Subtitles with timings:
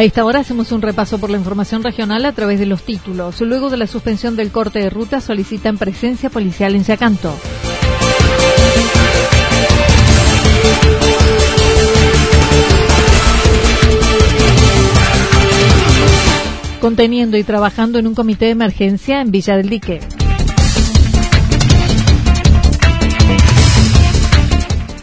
[0.00, 3.38] A esta hora hacemos un repaso por la información regional a través de los títulos.
[3.42, 7.34] Luego de la suspensión del corte de ruta solicitan presencia policial en Yacanto.
[16.80, 20.00] Conteniendo y trabajando en un comité de emergencia en Villa del Dique.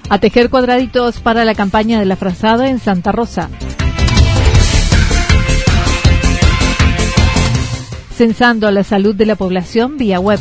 [0.09, 3.51] A tejer cuadraditos para la campaña de la frazada en Santa Rosa.
[8.17, 10.39] Censando la salud de la población vía web.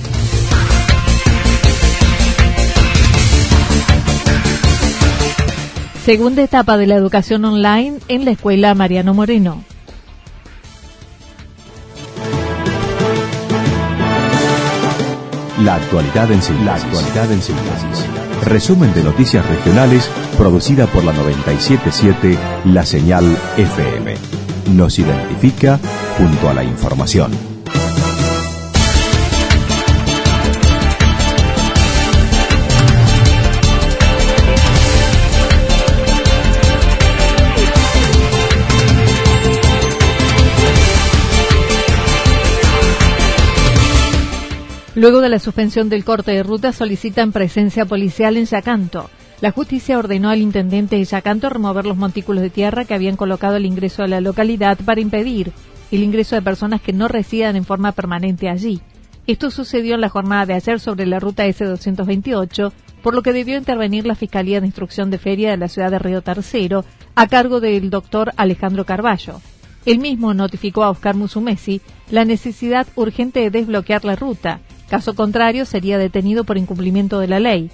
[6.07, 9.63] Segunda etapa de la educación online en la escuela Mariano Moreno.
[15.63, 16.65] La actualidad en síntesis.
[16.65, 18.07] La actualidad en síntesis.
[18.45, 24.15] Resumen de noticias regionales producida por la 977 La Señal FM.
[24.75, 25.79] Nos identifica
[26.17, 27.56] junto a la información.
[44.97, 49.11] Luego de la suspensión del corte de ruta solicitan presencia policial en Yacanto.
[49.43, 53.57] La justicia ordenó al intendente de Yacanto remover los montículos de tierra que habían colocado
[53.57, 55.53] el ingreso a la localidad para impedir
[55.91, 58.81] el ingreso de personas que no residan en forma permanente allí.
[59.27, 63.59] Esto sucedió en la jornada de ayer sobre la ruta S228, por lo que debió
[63.59, 67.61] intervenir la Fiscalía de Instrucción de Feria de la ciudad de Río Tercero, a cargo
[67.61, 69.43] del doctor Alejandro Carballo.
[69.85, 75.65] El mismo notificó a Oscar Musumesi la necesidad urgente de desbloquear la ruta, Caso contrario,
[75.65, 77.71] sería detenido por incumplimiento de la ley.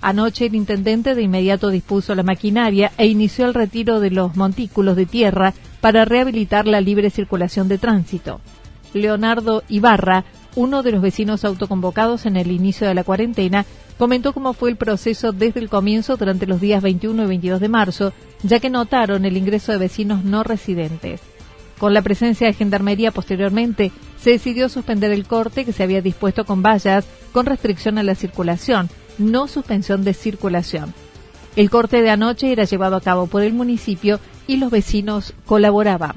[0.00, 4.96] Anoche el intendente de inmediato dispuso la maquinaria e inició el retiro de los montículos
[4.96, 8.40] de tierra para rehabilitar la libre circulación de tránsito.
[8.94, 10.24] Leonardo Ibarra,
[10.54, 13.64] uno de los vecinos autoconvocados en el inicio de la cuarentena,
[13.96, 17.68] comentó cómo fue el proceso desde el comienzo durante los días 21 y 22 de
[17.68, 18.12] marzo,
[18.42, 21.20] ya que notaron el ingreso de vecinos no residentes.
[21.82, 26.44] Con la presencia de Gendarmería posteriormente, se decidió suspender el corte que se había dispuesto
[26.44, 28.88] con vallas con restricción a la circulación,
[29.18, 30.94] no suspensión de circulación.
[31.56, 36.14] El corte de anoche era llevado a cabo por el municipio y los vecinos colaboraban.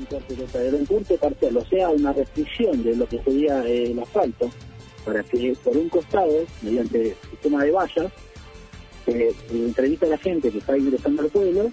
[0.00, 4.50] un corte parcial, o sea, una restricción de lo que sería eh, el asfalto,
[5.04, 8.12] para que por un costado, mediante sistema de vallas,
[9.50, 11.70] entrevista a la gente que está ingresando al pueblo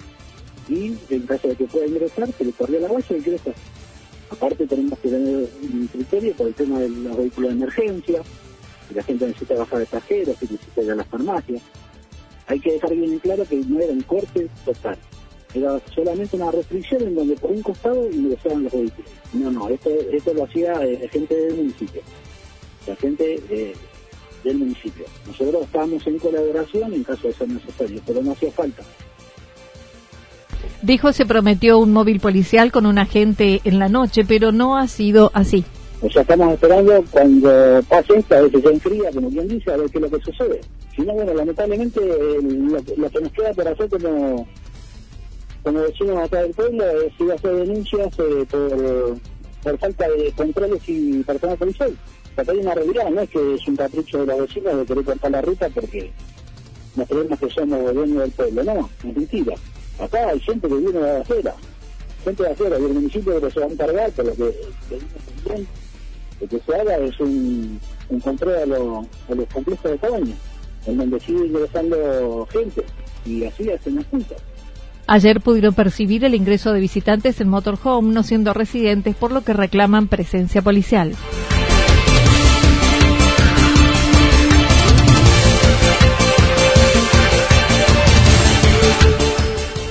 [0.68, 3.51] y en caso de que pueda ingresar, se le corría la valla y ingresa.
[4.29, 8.22] Aparte tenemos que tener un criterio por el tema de los vehículos de emergencia,
[8.88, 11.62] si la gente necesita bajar de pasajeros, si necesita ir a las farmacias.
[12.47, 14.97] Hay que dejar bien claro que no era un corte total,
[15.53, 19.11] era solamente una restricción en donde por un costado ingresaban los vehículos.
[19.34, 22.02] No, no, esto, esto lo hacía eh, gente del municipio,
[22.87, 23.73] la gente eh,
[24.46, 25.06] del municipio.
[25.28, 28.84] Nosotros estábamos en colaboración en caso de ser necesario, pero no hacía falta.
[30.82, 34.88] Dijo se prometió un móvil policial con un agente en la noche, pero no ha
[34.88, 35.66] sido así.
[36.02, 39.78] O sea, estamos esperando cuando pase esto, a veces se enfría, como quien dice, a
[39.78, 40.62] ver qué es lo que sucede.
[40.96, 44.47] Si no, bueno, lamentablemente lo, que nos queda por hacer como,
[45.64, 49.18] como vecinos acá del pueblo es ir a hacer denuncias eh, por,
[49.64, 51.97] por falta de controles y personal policial.
[52.37, 55.05] Acá hay una realidad, no es que es un capricho de los vecinos de querer
[55.05, 56.11] cortar la ruta porque
[56.96, 59.55] nos creemos que somos dueños del pueblo, no, es mentira.
[59.99, 61.55] Acá hay gente que viene de afuera.
[62.23, 64.53] gente de afuera y el municipio que se va a encargar, pero que
[65.43, 65.67] también,
[66.41, 67.79] lo que se haga es un,
[68.09, 70.35] un control a, a los complejos de cabaña,
[70.85, 72.84] en donde sigue ingresando gente
[73.26, 74.37] y así hacen las juntas.
[75.08, 79.53] Ayer pudieron percibir el ingreso de visitantes en motorhome no siendo residentes, por lo que
[79.53, 81.14] reclaman presencia policial.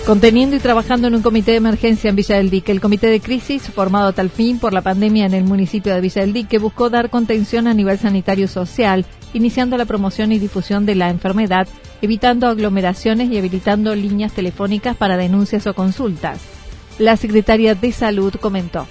[0.06, 3.20] Conteniendo y trabajando en un comité de emergencia en Villa del Dique, el comité de
[3.20, 6.58] crisis, formado a tal fin por la pandemia en el municipio de Villa del Dique,
[6.58, 11.68] buscó dar contención a nivel sanitario social, iniciando la promoción y difusión de la enfermedad,
[12.02, 16.38] evitando aglomeraciones y habilitando líneas telefónicas para denuncias o consultas.
[16.98, 18.86] La secretaria de Salud comentó.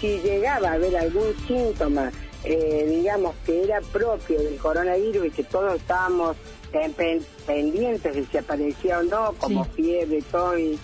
[0.00, 2.10] Si llegaba a haber algún síntoma,
[2.42, 6.36] eh, digamos, que era propio del coronavirus y que todos estábamos
[6.70, 10.78] pendientes de si aparecía o no, como fiebre, todo y,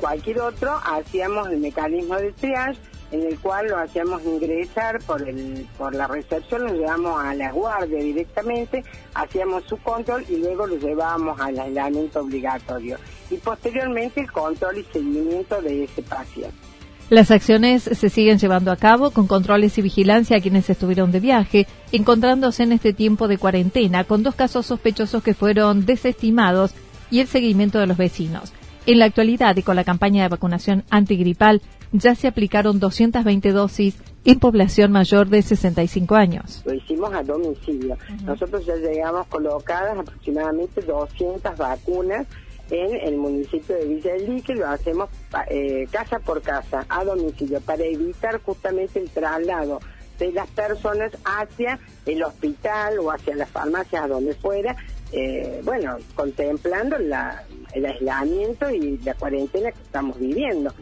[0.00, 2.80] cualquier otro, hacíamos el mecanismo de triage
[3.12, 7.52] en el cual lo hacíamos ingresar por el por la recepción, lo llevamos a la
[7.52, 8.82] guardia directamente,
[9.14, 12.98] hacíamos su control y luego lo llevábamos al aislamiento obligatorio.
[13.30, 16.65] Y posteriormente el control y seguimiento de ese paciente.
[17.08, 21.20] Las acciones se siguen llevando a cabo con controles y vigilancia a quienes estuvieron de
[21.20, 26.74] viaje, encontrándose en este tiempo de cuarentena con dos casos sospechosos que fueron desestimados
[27.08, 28.52] y el seguimiento de los vecinos.
[28.86, 31.62] En la actualidad y con la campaña de vacunación antigripal
[31.92, 36.62] ya se aplicaron 220 dosis en población mayor de 65 años.
[36.64, 37.96] Lo hicimos a domicilio.
[38.24, 42.26] Nosotros ya llegamos colocadas aproximadamente 200 vacunas
[42.70, 45.08] en el municipio de Villa del Lique, lo hacemos
[45.48, 49.80] eh, casa por casa, a domicilio, para evitar justamente el traslado
[50.18, 54.76] de las personas hacia el hospital o hacia las farmacias, a donde fuera,
[55.12, 60.72] eh, bueno, contemplando la, el aislamiento y la cuarentena que estamos viviendo.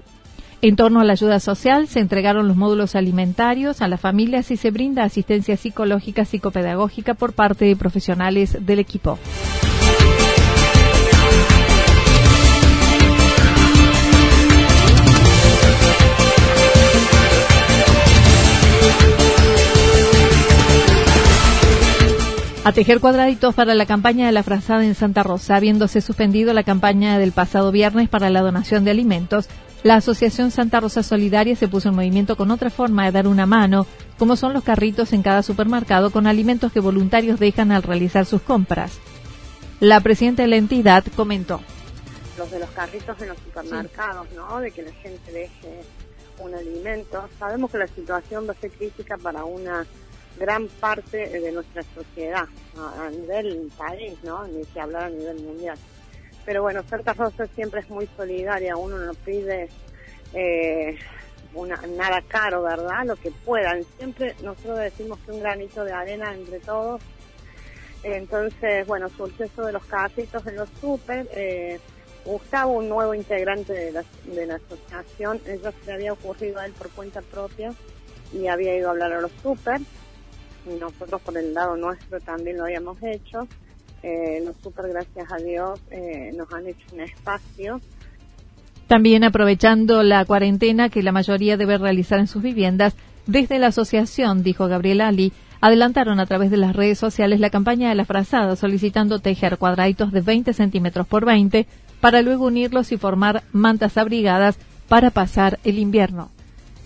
[0.62, 4.56] En torno a la ayuda social, se entregaron los módulos alimentarios a las familias y
[4.56, 9.18] se brinda asistencia psicológica, psicopedagógica por parte de profesionales del equipo.
[22.64, 26.62] A tejer cuadraditos para la campaña de la frazada en Santa Rosa, habiéndose suspendido la
[26.62, 29.50] campaña del pasado viernes para la donación de alimentos.
[29.82, 33.44] La Asociación Santa Rosa Solidaria se puso en movimiento con otra forma de dar una
[33.44, 33.86] mano,
[34.18, 38.40] como son los carritos en cada supermercado con alimentos que voluntarios dejan al realizar sus
[38.40, 38.98] compras.
[39.80, 41.60] La presidenta de la entidad comentó.
[42.38, 44.60] Los de los carritos en los supermercados, ¿no?
[44.60, 45.82] De que la gente deje
[46.38, 47.28] un alimento.
[47.38, 49.84] Sabemos que la situación va a ser crítica para una
[50.38, 52.44] gran parte de nuestra sociedad
[52.76, 54.46] a, nivel país, ¿no?
[54.46, 55.78] Ni que hablar a nivel mundial.
[56.44, 59.68] Pero bueno, Cerca Rosa siempre es muy solidaria, uno no pide
[60.34, 60.98] eh,
[61.54, 63.04] una, nada caro, ¿verdad?
[63.06, 63.84] Lo que puedan.
[63.96, 67.00] Siempre nosotros decimos que un granito de arena entre todos.
[68.02, 71.26] Entonces, bueno, surgió eso de los casitos en los súper.
[71.32, 71.80] Eh,
[72.26, 76.72] Gustavo, un nuevo integrante de la, de la asociación, eso se había ocurrido a él
[76.72, 77.74] por cuenta propia
[78.32, 79.80] y había ido a hablar a los súper
[80.66, 83.46] nosotros por el lado nuestro también lo habíamos hecho.
[84.02, 87.80] Eh, los super gracias a Dios eh, nos han hecho un espacio.
[88.86, 92.94] También aprovechando la cuarentena que la mayoría debe realizar en sus viviendas,
[93.26, 97.88] desde la asociación, dijo Gabriel Ali, adelantaron a través de las redes sociales la campaña
[97.88, 101.66] de la frazada solicitando tejer cuadraditos de 20 centímetros por 20
[102.00, 106.33] para luego unirlos y formar mantas abrigadas para pasar el invierno.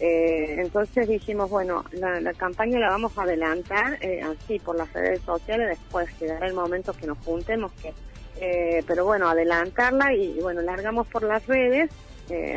[0.00, 5.20] Eh, entonces dijimos, bueno, la, campaña la vamos a adelantar eh, así por las redes
[5.22, 7.92] sociales, después llegará el momento que nos juntemos, que
[8.40, 11.90] eh, pero bueno, adelantarla y, bueno, largamos por las redes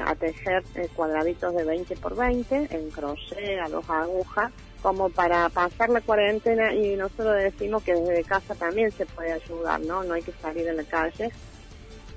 [0.05, 5.89] a tejer cuadraditos de 20 por 20 en crochet a dos agujas como para pasar
[5.89, 10.03] la cuarentena y nosotros decimos que desde casa también se puede ayudar, ¿no?
[10.03, 11.31] No hay que salir a la calle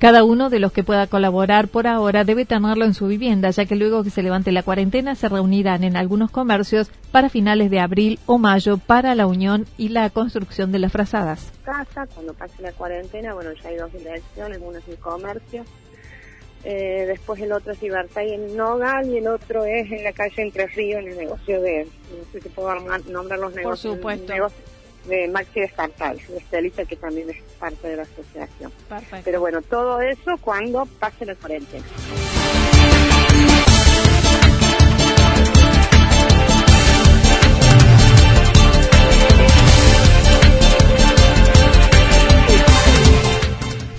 [0.05, 3.65] cada uno de los que pueda colaborar por ahora debe tenerlo en su vivienda, ya
[3.65, 7.81] que luego que se levante la cuarentena se reunirán en algunos comercios para finales de
[7.81, 11.51] abril o mayo para la unión y la construcción de las frazadas.
[11.65, 15.65] Casa, cuando pase la cuarentena, bueno, ya hay dos direcciones, uno es el comercio,
[16.65, 20.13] eh, después el otro es Libertad y en Nogal y el otro es en la
[20.13, 23.97] calle Entre Ríos, en el negocio de, no sé si puedo nombrar los negocios.
[23.97, 24.35] Por supuesto
[25.07, 28.73] de Maxi Descartal, de Estelita, que también es parte de la asociación.
[29.25, 31.85] Pero bueno, todo eso cuando pase la cuarentena.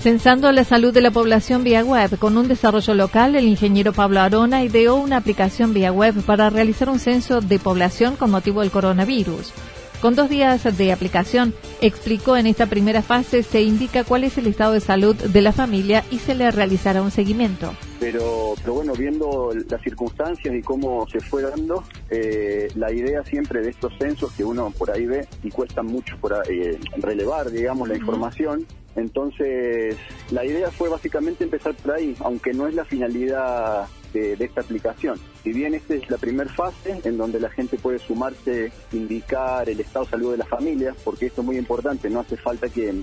[0.06, 4.20] Censando la salud de la población vía web, con un desarrollo local, el ingeniero Pablo
[4.20, 8.70] Arona ideó una aplicación vía web para realizar un censo de población con motivo del
[8.70, 9.52] coronavirus.
[10.00, 14.46] Con dos días de aplicación, explicó en esta primera fase se indica cuál es el
[14.46, 17.72] estado de salud de la familia y se le realizará un seguimiento.
[17.98, 23.62] Pero, pero bueno, viendo las circunstancias y cómo se fue dando, eh, la idea siempre
[23.62, 27.88] de estos censos que uno por ahí ve y cuesta mucho por eh, relevar, digamos,
[27.88, 29.96] la información, entonces,
[30.30, 35.18] la idea fue básicamente empezar por ahí, aunque no es la finalidad de, esta aplicación.
[35.42, 39.80] Si bien esta es la primera fase en donde la gente puede sumarse, indicar el
[39.80, 42.94] estado de salud de la familia, porque esto es muy importante, no hace falta que,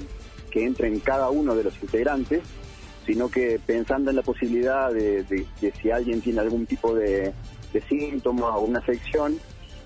[0.51, 2.41] que entren cada uno de los integrantes,
[3.05, 7.33] sino que pensando en la posibilidad de, que si alguien tiene algún tipo de,
[7.73, 9.37] de síntoma o una afección,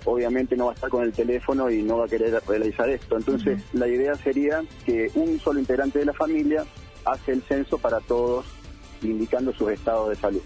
[0.06, 3.18] obviamente no va a estar con el teléfono y no va a querer realizar esto.
[3.18, 6.64] Entonces, la idea sería que un solo integrante de la familia
[7.06, 8.46] hace el censo para todos,
[9.02, 10.42] indicando sus estados de salud.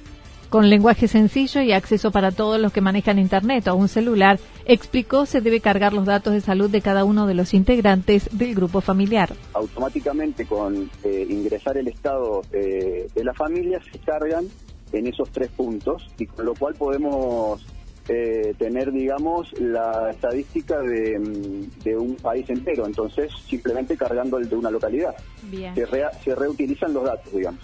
[0.51, 5.25] Con lenguaje sencillo y acceso para todos los que manejan Internet o un celular, explicó
[5.25, 8.81] se debe cargar los datos de salud de cada uno de los integrantes del grupo
[8.81, 9.31] familiar.
[9.53, 14.45] Automáticamente con eh, ingresar el estado eh, de la familia se cargan
[14.91, 17.65] en esos tres puntos y con lo cual podemos
[18.09, 22.85] eh, tener, digamos, la estadística de, mm, de, un país entero.
[22.85, 25.15] Entonces, simplemente cargando el de una localidad.
[25.49, 25.87] Se,
[26.25, 27.61] se reutilizan los datos, digamos.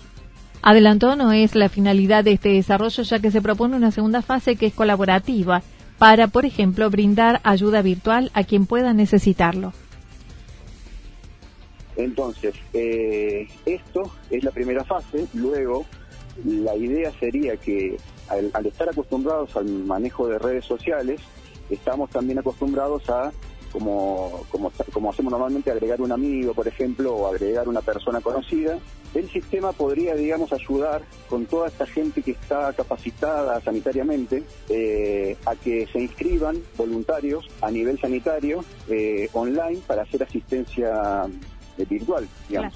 [0.61, 4.55] Adelantó no es la finalidad de este desarrollo, ya que se propone una segunda fase
[4.55, 5.61] que es colaborativa
[5.97, 9.73] para, por ejemplo, brindar ayuda virtual a quien pueda necesitarlo.
[11.95, 15.25] Entonces, eh, esto es la primera fase.
[15.33, 15.85] Luego,
[16.45, 17.97] la idea sería que
[18.29, 21.19] al, estar acostumbrados al manejo de redes sociales,
[21.69, 23.31] estamos también acostumbrados a,
[23.71, 28.77] como, como, como hacemos normalmente, agregar un amigo, por ejemplo, o agregar una persona conocida.
[29.17, 35.55] El sistema podría, digamos, ayudar con toda esta gente que está capacitada sanitariamente eh, a
[35.55, 41.24] que se inscriban voluntarios a nivel sanitario eh, online para hacer asistencia
[41.79, 42.75] eh, virtual, digamos.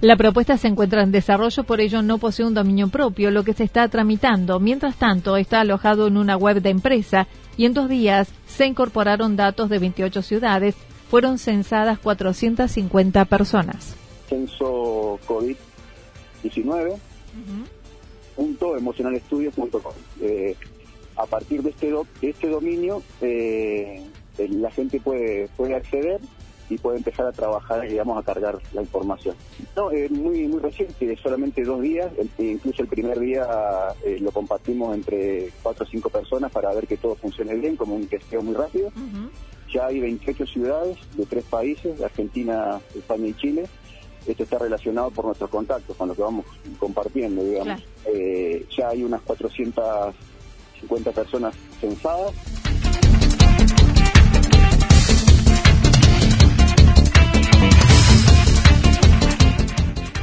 [0.00, 3.52] La propuesta se encuentra en desarrollo, por ello no posee un dominio propio, lo que
[3.52, 4.60] se está tramitando.
[4.60, 9.34] Mientras tanto, está alojado en una web de empresa y en dos días se incorporaron
[9.34, 10.76] datos de 28 ciudades.
[11.10, 13.96] Fueron censadas 450 personas.
[14.28, 15.18] Censo
[16.42, 16.98] COVID-19.
[20.20, 20.56] Eh,
[21.16, 21.92] a partir de este,
[22.22, 24.02] este dominio, eh,
[24.38, 26.20] la gente puede, puede acceder
[26.70, 29.34] y puede empezar a trabajar, digamos, a cargar la información.
[29.76, 33.46] No, es muy muy reciente, solamente dos días, e incluso el primer día
[34.04, 37.96] eh, lo compartimos entre cuatro o cinco personas para ver que todo funcione bien, como
[37.96, 38.92] un testeo muy rápido.
[39.72, 43.68] Ya hay 28 ciudades de tres países, Argentina, España y Chile.
[44.26, 46.46] Esto está relacionado por nuestros contactos, con lo que vamos
[46.78, 47.82] compartiendo, digamos.
[48.06, 52.32] Eh, ya hay unas 450 personas censadas.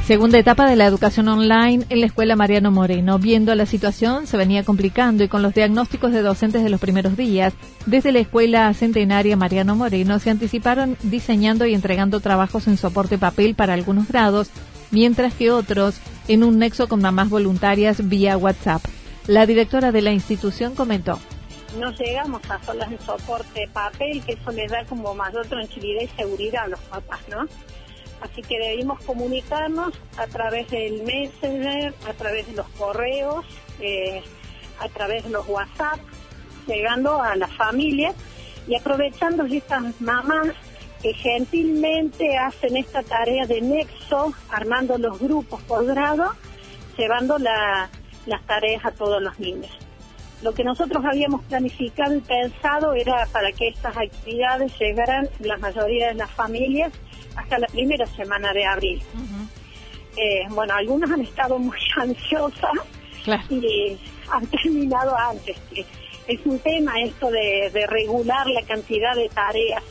[0.08, 3.18] Segunda etapa de la educación online en la escuela Mariano Moreno.
[3.18, 7.14] Viendo la situación, se venía complicando y con los diagnósticos de docentes de los primeros
[7.14, 7.52] días,
[7.84, 13.54] desde la escuela centenaria Mariano Moreno se anticiparon diseñando y entregando trabajos en soporte papel
[13.54, 14.48] para algunos grados,
[14.90, 18.82] mientras que otros en un nexo con mamás voluntarias vía WhatsApp.
[19.26, 21.18] La directora de la institución comentó.
[21.78, 26.16] No llegamos a solas en soporte papel, que eso les da como mayor tranquilidad y
[26.16, 27.46] seguridad a los papás, ¿no?
[28.20, 33.44] Así que debimos comunicarnos a través del Messenger, a través de los correos,
[33.80, 34.22] eh,
[34.80, 35.98] a través de los WhatsApp,
[36.66, 38.14] llegando a las familias
[38.66, 40.48] y aprovechando estas mamás
[41.02, 46.34] que gentilmente hacen esta tarea de nexo, armando los grupos por grado,
[46.96, 49.70] llevando las tareas a todos los niños.
[50.42, 56.08] Lo que nosotros habíamos planificado y pensado era para que estas actividades llegaran la mayoría
[56.08, 56.92] de las familias
[57.38, 59.02] hasta la primera semana de abril.
[60.16, 62.70] Eh, bueno, algunas han estado muy ansiosas
[63.50, 63.96] y
[64.30, 65.56] han terminado antes.
[66.26, 69.82] Es un tema esto de, de regular la cantidad de tareas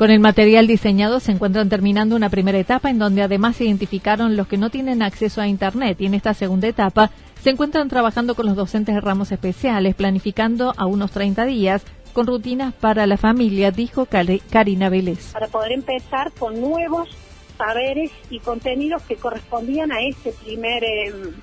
[0.00, 4.34] con el material diseñado se encuentran terminando una primera etapa en donde además se identificaron
[4.34, 7.10] los que no tienen acceso a Internet y en esta segunda etapa
[7.42, 12.26] se encuentran trabajando con los docentes de ramos especiales, planificando a unos 30 días con
[12.26, 15.32] rutinas para la familia, dijo Karina Vélez.
[15.32, 17.08] Para poder empezar con nuevos
[17.56, 21.34] saberes y contenidos que correspondían a este primer, em,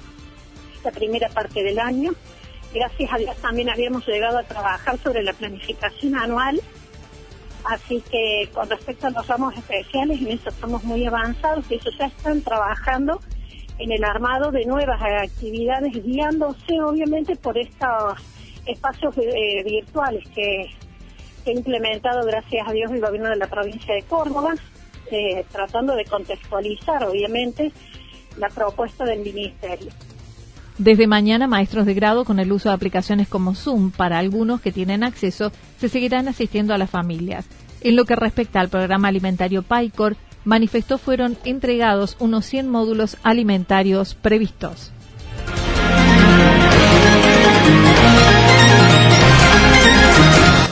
[0.75, 2.13] esta primera parte del año.
[2.73, 6.59] Gracias a Dios también habíamos llegado a trabajar sobre la planificación anual,
[7.63, 11.89] así que con respecto a los ramos especiales, en eso estamos muy avanzados, y eso
[11.97, 13.19] ya están trabajando
[13.79, 18.19] en el armado de nuevas actividades, guiándose obviamente por estos
[18.67, 20.69] espacios eh, virtuales que,
[21.45, 24.55] ha implementado, gracias a Dios, el gobierno de la provincia de Córdoba,
[25.09, 27.71] eh, tratando de contextualizar, obviamente,
[28.37, 29.91] la propuesta del ministerio.
[30.77, 34.71] Desde mañana, maestros de grado con el uso de aplicaciones como Zoom para algunos que
[34.71, 37.47] tienen acceso se seguirán asistiendo a las familias.
[37.81, 44.13] En lo que respecta al programa alimentario PAICOR, manifestó fueron entregados unos 100 módulos alimentarios
[44.15, 44.91] previstos.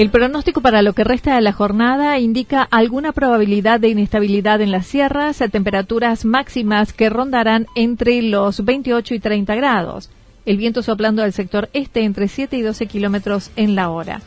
[0.00, 4.70] El pronóstico para lo que resta de la jornada indica alguna probabilidad de inestabilidad en
[4.70, 10.08] las sierras, a temperaturas máximas que rondarán entre los 28 y 30 grados.
[10.46, 14.22] El viento soplando del sector este entre 7 y 12 kilómetros en la hora.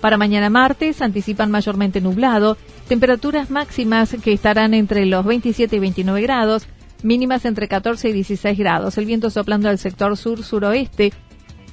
[0.00, 2.56] Para mañana martes anticipan mayormente nublado,
[2.88, 6.66] temperaturas máximas que estarán entre los 27 y 29 grados,
[7.02, 8.96] mínimas entre 14 y 16 grados.
[8.96, 11.12] El viento soplando del sector sur-suroeste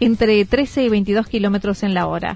[0.01, 2.35] entre 13 y 22 kilómetros en la hora.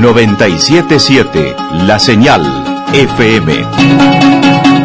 [0.00, 2.42] 977 La Señal
[2.92, 4.83] FM.